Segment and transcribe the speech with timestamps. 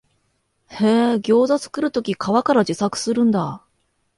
[0.69, 3.61] へえ、ギョウザ作るとき皮から自作するんだ